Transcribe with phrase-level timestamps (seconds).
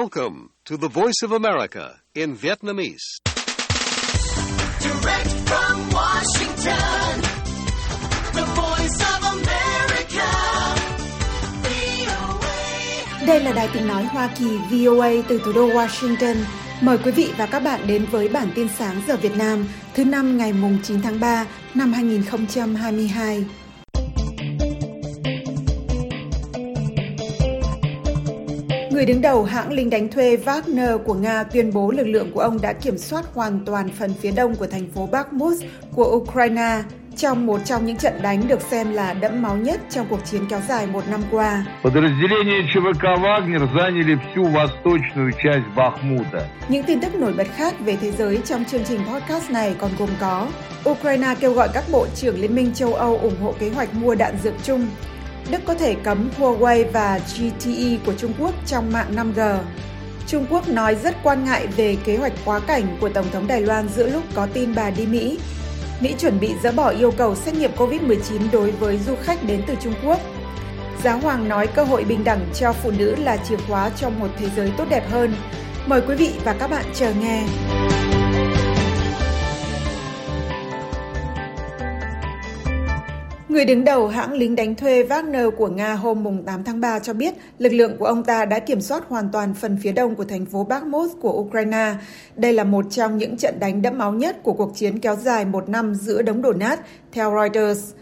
[0.00, 3.06] Welcome to the Voice of America in Vietnamese.
[4.80, 7.20] Direct from Washington,
[8.32, 10.28] the voice of America,
[11.62, 13.26] VOA.
[13.26, 16.36] Đây là đài tiếng nói Hoa Kỳ VOA từ thủ đô Washington.
[16.80, 19.64] Mời quý vị và các bạn đến với bản tin sáng giờ Việt Nam
[19.94, 23.44] thứ năm ngày mùng 9 tháng 3 năm 2022.
[28.92, 32.40] Người đứng đầu hãng lính đánh thuê Wagner của Nga tuyên bố lực lượng của
[32.40, 35.56] ông đã kiểm soát hoàn toàn phần phía đông của thành phố Bakhmut
[35.94, 36.82] của Ukraine
[37.16, 40.42] trong một trong những trận đánh được xem là đẫm máu nhất trong cuộc chiến
[40.48, 41.64] kéo dài một năm qua.
[46.68, 49.90] Những tin tức nổi bật khác về thế giới trong chương trình podcast này còn
[49.98, 50.48] gồm có
[50.90, 54.14] Ukraine kêu gọi các bộ trưởng Liên minh châu Âu ủng hộ kế hoạch mua
[54.14, 54.86] đạn dược chung
[55.50, 59.58] Đức có thể cấm Huawei và GTE của Trung Quốc trong mạng 5G.
[60.26, 63.60] Trung Quốc nói rất quan ngại về kế hoạch quá cảnh của Tổng thống Đài
[63.60, 65.38] Loan giữa lúc có tin bà đi Mỹ.
[66.00, 69.62] Mỹ chuẩn bị dỡ bỏ yêu cầu xét nghiệm COVID-19 đối với du khách đến
[69.66, 70.20] từ Trung Quốc.
[71.04, 74.28] Giáo hoàng nói cơ hội bình đẳng cho phụ nữ là chìa khóa cho một
[74.38, 75.34] thế giới tốt đẹp hơn.
[75.86, 77.44] Mời quý vị và các bạn chờ nghe.
[83.52, 86.98] Người đứng đầu hãng lính đánh thuê Wagner của Nga hôm mùng 8 tháng 3
[86.98, 90.14] cho biết lực lượng của ông ta đã kiểm soát hoàn toàn phần phía đông
[90.14, 91.94] của thành phố Bakhmut của Ukraine.
[92.36, 95.44] Đây là một trong những trận đánh đẫm máu nhất của cuộc chiến kéo dài
[95.44, 96.80] một năm giữa đống đổ nát,
[97.12, 97.92] theo Reuters.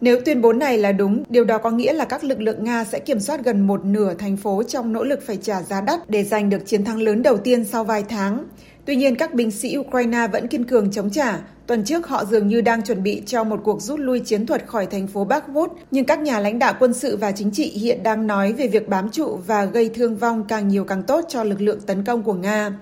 [0.00, 2.84] Nếu tuyên bố này là đúng, điều đó có nghĩa là các lực lượng Nga
[2.84, 6.10] sẽ kiểm soát gần một nửa thành phố trong nỗ lực phải trả giá đắt
[6.10, 8.44] để giành được chiến thắng lớn đầu tiên sau vài tháng.
[8.84, 11.38] Tuy nhiên, các binh sĩ Ukraine vẫn kiên cường chống trả.
[11.66, 14.66] Tuần trước, họ dường như đang chuẩn bị cho một cuộc rút lui chiến thuật
[14.66, 18.02] khỏi thành phố Bakhmut, nhưng các nhà lãnh đạo quân sự và chính trị hiện
[18.02, 21.44] đang nói về việc bám trụ và gây thương vong càng nhiều càng tốt cho
[21.44, 22.72] lực lượng tấn công của Nga.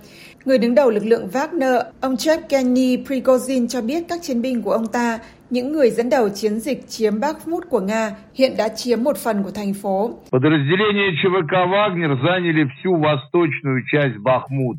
[0.44, 4.70] Người đứng đầu lực lượng Wagner, ông Yevgeny Prigozhin cho biết các chiến binh của
[4.70, 5.18] ông ta,
[5.50, 9.42] những người dẫn đầu chiến dịch chiếm Bakhmut của Nga, hiện đã chiếm một phần
[9.42, 10.18] của thành phố.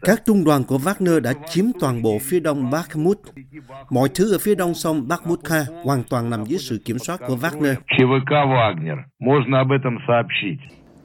[0.01, 3.17] Các trung đoàn của Wagner đã chiếm toàn bộ phía đông Bakhmut.
[3.89, 7.19] Mọi thứ ở phía đông sông Bakhmut Kha hoàn toàn nằm dưới sự kiểm soát
[7.27, 7.75] của Wagner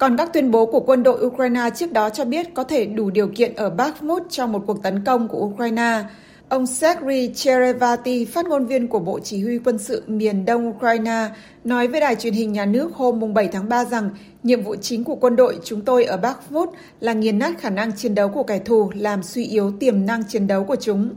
[0.04, 3.10] còn các tuyên bố của quân đội Ukraine trước đó cho biết có thể đủ
[3.10, 6.02] điều kiện ở Bakhmut cho một cuộc tấn công của Ukraine.
[6.48, 11.28] Ông Sergei Cherevati, phát ngôn viên của Bộ Chỉ huy quân sự miền Đông Ukraine,
[11.64, 14.10] nói với đài truyền hình nhà nước hôm 7 tháng 3 rằng
[14.42, 16.68] nhiệm vụ chính của quân đội chúng tôi ở Bakhmut
[17.00, 20.22] là nghiền nát khả năng chiến đấu của kẻ thù, làm suy yếu tiềm năng
[20.28, 21.10] chiến đấu của chúng.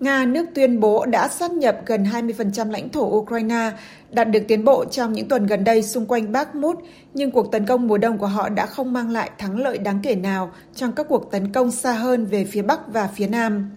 [0.00, 3.70] Nga, nước tuyên bố đã sát nhập gần 20% lãnh thổ Ukraine,
[4.10, 6.78] đạt được tiến bộ trong những tuần gần đây xung quanh Bakhmut,
[7.14, 10.00] nhưng cuộc tấn công mùa đông của họ đã không mang lại thắng lợi đáng
[10.02, 13.70] kể nào trong các cuộc tấn công xa hơn về phía Bắc và phía Nam.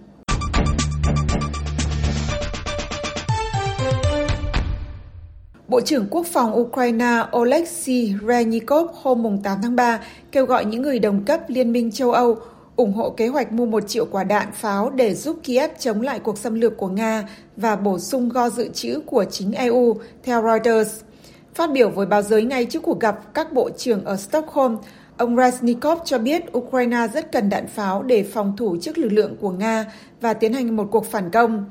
[5.68, 10.00] Bộ trưởng Quốc phòng Ukraine Oleksiy Reznikov hôm 8 tháng 3
[10.32, 12.38] kêu gọi những người đồng cấp Liên minh châu Âu
[12.80, 16.20] ủng hộ kế hoạch mua một triệu quả đạn pháo để giúp Kiev chống lại
[16.20, 20.44] cuộc xâm lược của Nga và bổ sung kho dự trữ của chính EU, theo
[20.44, 21.02] Reuters.
[21.56, 24.78] Phát biểu với báo giới ngay trước cuộc gặp các bộ trưởng ở Stockholm,
[25.18, 29.36] ông Reznikov cho biết Ukraine rất cần đạn pháo để phòng thủ trước lực lượng
[29.42, 29.86] của Nga
[30.22, 31.66] và tiến hành một cuộc phản công.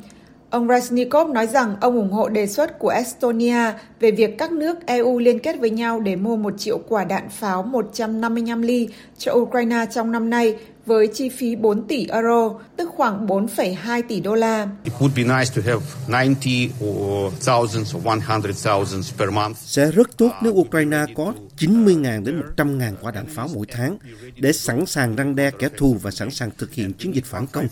[0.51, 4.87] Ông Reznikov nói rằng ông ủng hộ đề xuất của Estonia về việc các nước
[4.87, 8.89] EU liên kết với nhau để mua một triệu quả đạn pháo 155 ly
[9.19, 10.57] cho Ukraine trong năm nay
[10.89, 14.69] với chi phí 4 tỷ euro, tức khoảng 4,2 tỷ đô la.
[14.85, 19.57] It would be nice to have 90 or thousands or 100,000 per month.
[19.57, 23.99] Sẽ rất tốt nếu Ukraine có 90.000 đến 100.000 quả đạn pháo mỗi tháng
[24.37, 27.47] để sẵn sàng răng đe kẻ thù và sẵn sàng thực hiện chiến dịch phản
[27.47, 27.69] công.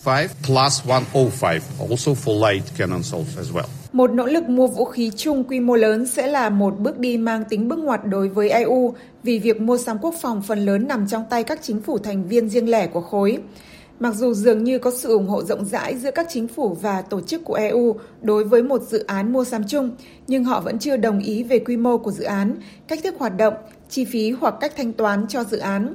[3.96, 7.18] Một nỗ lực mua vũ khí chung quy mô lớn sẽ là một bước đi
[7.18, 10.88] mang tính bước ngoặt đối với EU vì việc mua sắm quốc phòng phần lớn
[10.88, 13.38] nằm trong tay các chính phủ thành viên riêng lẻ của khối.
[14.00, 17.02] Mặc dù dường như có sự ủng hộ rộng rãi giữa các chính phủ và
[17.02, 19.90] tổ chức của EU đối với một dự án mua sắm chung,
[20.26, 22.56] nhưng họ vẫn chưa đồng ý về quy mô của dự án,
[22.88, 23.54] cách thức hoạt động,
[23.88, 25.94] chi phí hoặc cách thanh toán cho dự án.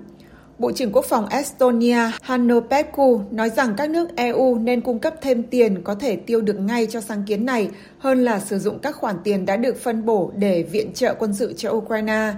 [0.62, 5.13] Bộ trưởng Quốc phòng Estonia Hanno Pekku nói rằng các nước EU nên cung cấp
[5.22, 8.80] thêm tiền có thể tiêu được ngay cho sáng kiến này hơn là sử dụng
[8.80, 12.34] các khoản tiền đã được phân bổ để viện trợ quân sự cho Ukraine.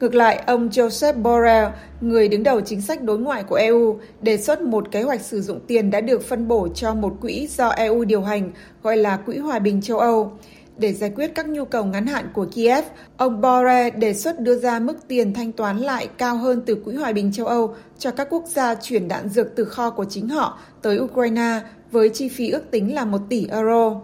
[0.00, 1.66] Ngược lại, ông Joseph Borrell,
[2.00, 5.42] người đứng đầu chính sách đối ngoại của EU, đề xuất một kế hoạch sử
[5.42, 8.50] dụng tiền đã được phân bổ cho một quỹ do EU điều hành,
[8.82, 10.32] gọi là Quỹ Hòa bình châu Âu.
[10.78, 12.84] Để giải quyết các nhu cầu ngắn hạn của Kiev,
[13.16, 16.94] ông Borrell đề xuất đưa ra mức tiền thanh toán lại cao hơn từ Quỹ
[16.94, 20.28] Hòa bình châu Âu cho các quốc gia chuyển đạn dược từ kho của chính
[20.28, 21.60] họ tới Ukraine
[21.90, 24.00] với chi phí ước tính là 1 tỷ euro.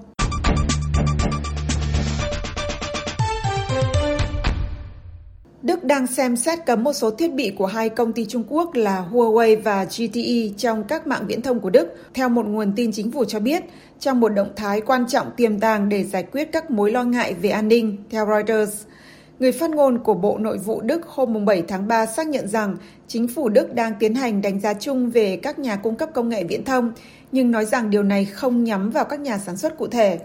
[5.62, 8.74] Đức đang xem xét cấm một số thiết bị của hai công ty Trung Quốc
[8.74, 12.92] là Huawei và GTE trong các mạng viễn thông của Đức, theo một nguồn tin
[12.92, 13.62] chính phủ cho biết,
[13.98, 17.34] trong một động thái quan trọng tiềm tàng để giải quyết các mối lo ngại
[17.34, 18.82] về an ninh, theo Reuters.
[19.38, 22.76] Người phát ngôn của Bộ Nội vụ Đức hôm 7 tháng 3 xác nhận rằng
[23.08, 26.28] chính phủ Đức đang tiến hành đánh giá chung về các nhà cung cấp công
[26.28, 26.92] nghệ viễn thông,
[27.32, 30.18] nhưng nói rằng điều này không nhắm vào các nhà sản xuất cụ thể.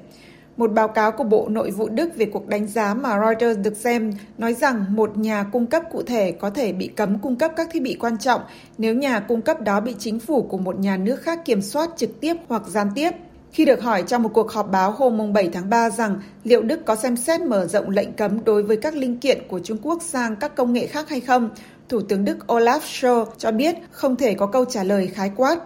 [0.57, 3.78] Một báo cáo của Bộ Nội vụ Đức về cuộc đánh giá mà Reuters được
[3.78, 7.52] xem nói rằng một nhà cung cấp cụ thể có thể bị cấm cung cấp
[7.56, 8.42] các thiết bị quan trọng
[8.78, 11.90] nếu nhà cung cấp đó bị chính phủ của một nhà nước khác kiểm soát
[11.98, 13.12] trực tiếp hoặc gián tiếp.
[13.52, 16.86] Khi được hỏi trong một cuộc họp báo hôm 7 tháng 3 rằng liệu Đức
[16.86, 20.02] có xem xét mở rộng lệnh cấm đối với các linh kiện của Trung Quốc
[20.04, 21.50] sang các công nghệ khác hay không,
[21.90, 25.60] Thủ tướng Đức Olaf Scholz cho biết không thể có câu trả lời khái quát.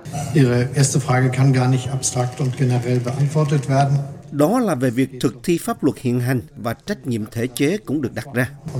[4.31, 7.78] Đó là về việc thực thi pháp luật hiện hành và trách nhiệm thể chế
[7.78, 8.50] cũng được đặt ra.
[8.74, 8.80] Äh.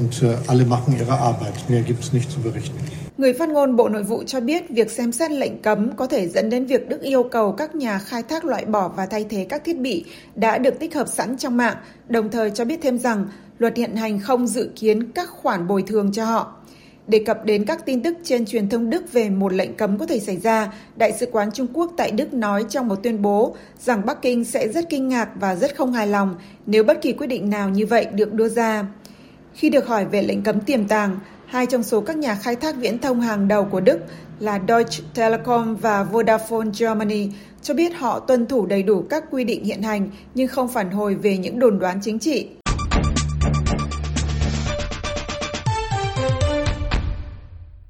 [3.18, 6.28] Người phát ngôn Bộ Nội vụ cho biết việc xem xét lệnh cấm có thể
[6.28, 9.46] dẫn đến việc Đức yêu cầu các nhà khai thác loại bỏ và thay thế
[9.50, 10.06] các thiết bị
[10.36, 11.76] đã được tích hợp sẵn trong mạng,
[12.08, 15.84] đồng thời cho biết thêm rằng luật hiện hành không dự kiến các khoản bồi
[15.88, 16.56] thường cho họ.
[17.10, 20.06] Đề cập đến các tin tức trên truyền thông Đức về một lệnh cấm có
[20.06, 23.56] thể xảy ra, Đại sứ quán Trung Quốc tại Đức nói trong một tuyên bố
[23.80, 26.36] rằng Bắc Kinh sẽ rất kinh ngạc và rất không hài lòng
[26.66, 28.86] nếu bất kỳ quyết định nào như vậy được đưa ra.
[29.54, 32.76] Khi được hỏi về lệnh cấm tiềm tàng, hai trong số các nhà khai thác
[32.76, 34.00] viễn thông hàng đầu của Đức
[34.40, 37.30] là Deutsche Telekom và Vodafone Germany
[37.62, 40.92] cho biết họ tuân thủ đầy đủ các quy định hiện hành nhưng không phản
[40.92, 42.48] hồi về những đồn đoán chính trị.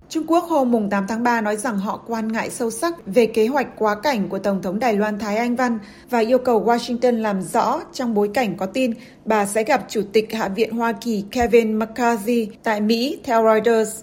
[0.10, 3.48] Trung Quốc hôm 8 tháng 3 nói rằng họ quan ngại sâu sắc về kế
[3.48, 5.80] hoạch quá cảnh của Tổng thống Đài Loan Thái Anh Văn
[6.10, 8.94] và yêu cầu Washington làm rõ trong bối cảnh có tin
[9.26, 14.02] bà sẽ gặp Chủ tịch Hạ viện Hoa Kỳ Kevin McCarthy tại Mỹ, theo Reuters.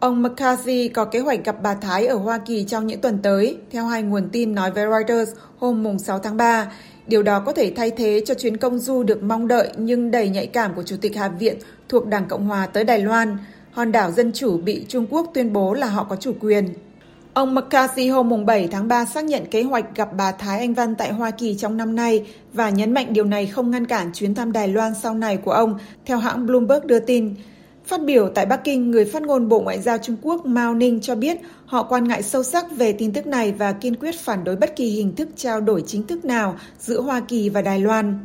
[0.00, 3.56] Ông McCarthy có kế hoạch gặp bà Thái ở Hoa Kỳ trong những tuần tới,
[3.70, 6.72] theo hai nguồn tin nói với Reuters hôm 6 tháng 3.
[7.06, 10.28] Điều đó có thể thay thế cho chuyến công du được mong đợi nhưng đầy
[10.28, 11.56] nhạy cảm của Chủ tịch Hạ viện
[11.88, 13.36] thuộc Đảng Cộng Hòa tới Đài Loan
[13.72, 16.68] hòn đảo Dân Chủ bị Trung Quốc tuyên bố là họ có chủ quyền.
[17.34, 20.94] Ông McCarthy hôm 7 tháng 3 xác nhận kế hoạch gặp bà Thái Anh Văn
[20.94, 24.34] tại Hoa Kỳ trong năm nay và nhấn mạnh điều này không ngăn cản chuyến
[24.34, 27.34] thăm Đài Loan sau này của ông, theo hãng Bloomberg đưa tin.
[27.92, 31.00] Phát biểu tại Bắc Kinh, người phát ngôn Bộ Ngoại giao Trung Quốc Mao Ninh
[31.00, 34.44] cho biết họ quan ngại sâu sắc về tin tức này và kiên quyết phản
[34.44, 37.80] đối bất kỳ hình thức trao đổi chính thức nào giữa Hoa Kỳ và Đài
[37.80, 38.18] Loan.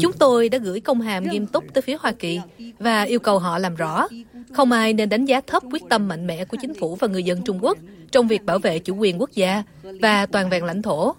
[0.00, 2.40] Chúng tôi đã gửi công hàm nghiêm túc tới phía Hoa Kỳ
[2.78, 4.08] và yêu cầu họ làm rõ.
[4.52, 7.22] Không ai nên đánh giá thấp quyết tâm mạnh mẽ của chính phủ và người
[7.22, 7.78] dân Trung Quốc
[8.12, 9.62] trong việc bảo vệ chủ quyền quốc gia
[10.00, 11.14] và toàn vẹn lãnh thổ.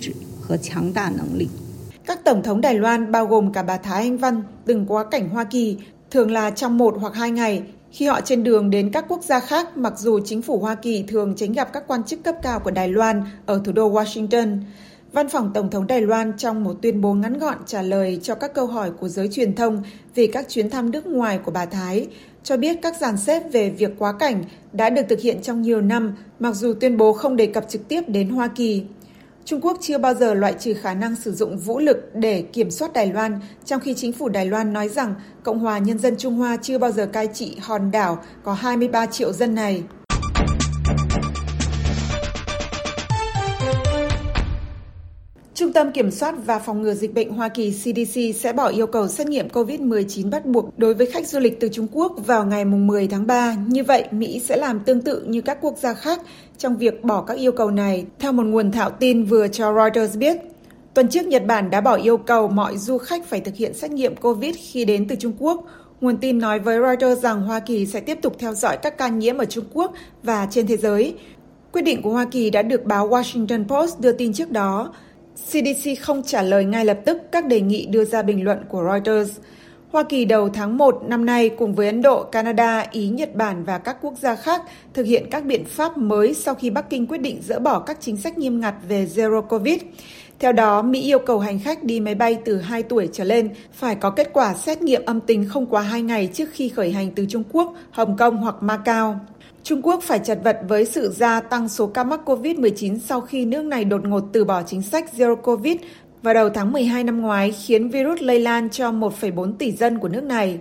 [0.00, 1.47] Kiên 和强大能力。
[2.05, 5.29] Các tổng thống Đài Loan bao gồm cả bà Thái Anh Văn từng quá cảnh
[5.29, 5.77] Hoa Kỳ,
[6.11, 9.39] thường là trong một hoặc hai ngày khi họ trên đường đến các quốc gia
[9.39, 12.59] khác mặc dù chính phủ Hoa Kỳ thường tránh gặp các quan chức cấp cao
[12.59, 14.57] của Đài Loan ở thủ đô Washington.
[15.13, 18.35] Văn phòng Tổng thống Đài Loan trong một tuyên bố ngắn gọn trả lời cho
[18.35, 19.83] các câu hỏi của giới truyền thông
[20.15, 22.07] về các chuyến thăm nước ngoài của bà Thái,
[22.43, 25.81] cho biết các dàn xếp về việc quá cảnh đã được thực hiện trong nhiều
[25.81, 28.83] năm, mặc dù tuyên bố không đề cập trực tiếp đến Hoa Kỳ.
[29.44, 32.70] Trung Quốc chưa bao giờ loại trừ khả năng sử dụng vũ lực để kiểm
[32.70, 36.16] soát Đài Loan, trong khi chính phủ Đài Loan nói rằng Cộng hòa Nhân dân
[36.16, 39.82] Trung Hoa chưa bao giờ cai trị hòn đảo có 23 triệu dân này.
[45.64, 48.86] Trung tâm Kiểm soát và Phòng ngừa Dịch bệnh Hoa Kỳ CDC sẽ bỏ yêu
[48.86, 52.46] cầu xét nghiệm COVID-19 bắt buộc đối với khách du lịch từ Trung Quốc vào
[52.46, 53.56] ngày 10 tháng 3.
[53.66, 56.20] Như vậy, Mỹ sẽ làm tương tự như các quốc gia khác
[56.58, 60.16] trong việc bỏ các yêu cầu này, theo một nguồn thạo tin vừa cho Reuters
[60.18, 60.36] biết.
[60.94, 63.90] Tuần trước, Nhật Bản đã bỏ yêu cầu mọi du khách phải thực hiện xét
[63.90, 65.64] nghiệm COVID khi đến từ Trung Quốc.
[66.00, 69.08] Nguồn tin nói với Reuters rằng Hoa Kỳ sẽ tiếp tục theo dõi các ca
[69.08, 69.92] nhiễm ở Trung Quốc
[70.22, 71.14] và trên thế giới.
[71.72, 74.92] Quyết định của Hoa Kỳ đã được báo Washington Post đưa tin trước đó.
[75.36, 78.84] CDC không trả lời ngay lập tức các đề nghị đưa ra bình luận của
[78.84, 79.38] Reuters.
[79.92, 83.64] Hoa Kỳ đầu tháng 1 năm nay cùng với Ấn Độ, Canada, Ý, Nhật Bản
[83.64, 84.62] và các quốc gia khác
[84.94, 87.96] thực hiện các biện pháp mới sau khi Bắc Kinh quyết định dỡ bỏ các
[88.00, 89.78] chính sách nghiêm ngặt về Zero Covid.
[90.38, 93.50] Theo đó, Mỹ yêu cầu hành khách đi máy bay từ 2 tuổi trở lên
[93.72, 96.92] phải có kết quả xét nghiệm âm tính không quá 2 ngày trước khi khởi
[96.92, 99.20] hành từ Trung Quốc, Hồng Kông hoặc Macau.
[99.64, 103.44] Trung Quốc phải chật vật với sự gia tăng số ca mắc COVID-19 sau khi
[103.44, 105.76] nước này đột ngột từ bỏ chính sách Zero Covid
[106.22, 110.08] vào đầu tháng 12 năm ngoái khiến virus lây lan cho 1,4 tỷ dân của
[110.08, 110.58] nước này.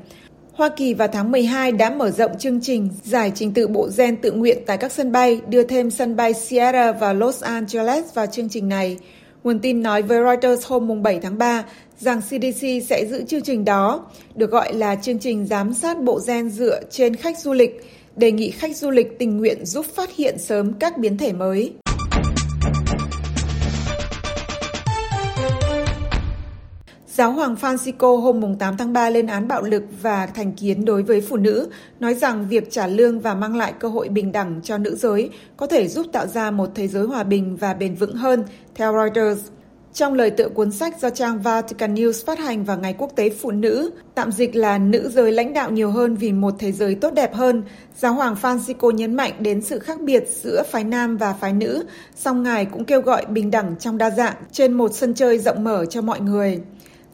[0.54, 4.16] Hoa Kỳ vào tháng 12 đã mở rộng chương trình giải trình tự bộ gen
[4.16, 8.26] tự nguyện tại các sân bay, đưa thêm sân bay Sierra và Los Angeles vào
[8.26, 8.98] chương trình này.
[9.44, 11.64] Nguồn tin nói với Reuters hôm 7 tháng 3
[12.00, 14.06] rằng CDC sẽ giữ chương trình đó,
[14.36, 17.82] được gọi là chương trình giám sát bộ gen dựa trên khách du lịch,
[18.15, 21.74] đề nghị khách du lịch tình nguyện giúp phát hiện sớm các biến thể mới.
[27.08, 31.03] Giáo hoàng Francisco hôm 8 tháng 3 lên án bạo lực và thành kiến đối
[31.03, 34.62] với phụ nữ, nói rằng việc trả lương và mang lại cơ hội bình đẳng
[34.63, 37.96] cho nữ giới có thể giúp tạo ra một thế giới hòa bình và bền
[37.96, 38.43] vững hơn,
[38.75, 39.41] theo Reuters.
[39.94, 43.30] Trong lời tựa cuốn sách do trang Vatican News phát hành vào Ngày Quốc tế
[43.30, 46.96] Phụ nữ, tạm dịch là nữ giới lãnh đạo nhiều hơn vì một thế giới
[46.96, 47.64] tốt đẹp hơn,
[47.98, 51.84] Giáo hoàng Francisco nhấn mạnh đến sự khác biệt giữa phái nam và phái nữ,
[52.16, 55.64] song Ngài cũng kêu gọi bình đẳng trong đa dạng trên một sân chơi rộng
[55.64, 56.60] mở cho mọi người.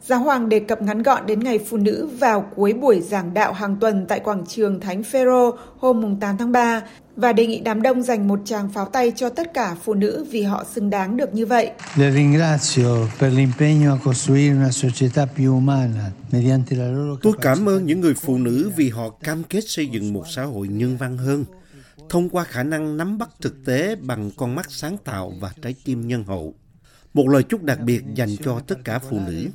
[0.06, 3.52] Giáo hoàng đề cập ngắn gọn đến ngày phụ nữ vào cuối buổi giảng đạo
[3.52, 6.82] hàng tuần tại quảng trường Thánh Phêrô hôm 8 tháng 3
[7.20, 10.26] và đề nghị đám đông dành một tràng pháo tay cho tất cả phụ nữ
[10.30, 11.70] vì họ xứng đáng được như vậy.
[11.96, 17.68] Le ringrazio per l'impegno a costruire una società più umana mediante la loro Tôi cảm
[17.68, 20.96] ơn những người phụ nữ vì họ cam kết xây dựng một xã hội nhân
[20.96, 21.44] văn hơn
[22.08, 25.74] thông qua khả năng nắm bắt thực tế bằng con mắt sáng tạo và trái
[25.84, 26.54] tim nhân hậu.
[27.14, 29.48] Một lời chúc đặc biệt dành cho tất cả phụ nữ.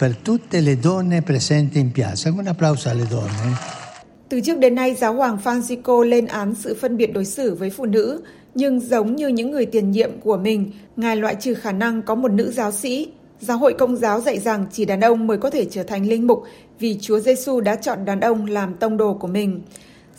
[0.00, 2.36] per tutte le donne presenti in piazza.
[2.36, 3.83] Un applauso alle donne.
[4.28, 7.70] Từ trước đến nay, giáo hoàng Francisco lên án sự phân biệt đối xử với
[7.70, 8.20] phụ nữ,
[8.54, 12.14] nhưng giống như những người tiền nhiệm của mình, ngài loại trừ khả năng có
[12.14, 13.08] một nữ giáo sĩ.
[13.40, 16.26] Giáo hội Công giáo dạy rằng chỉ đàn ông mới có thể trở thành linh
[16.26, 16.42] mục
[16.78, 19.62] vì Chúa Giêsu đã chọn đàn ông làm tông đồ của mình.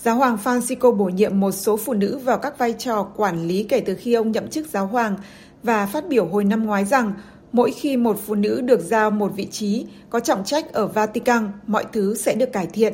[0.04, 3.64] Giáo hoàng Francisco bổ nhiệm một số phụ nữ vào các vai trò quản lý
[3.64, 5.16] kể từ khi ông nhậm chức giáo hoàng
[5.64, 7.14] và phát biểu hồi năm ngoái rằng
[7.52, 11.52] mỗi khi một phụ nữ được giao một vị trí có trọng trách ở Vatican,
[11.68, 12.94] mọi thứ sẽ được cải thiện.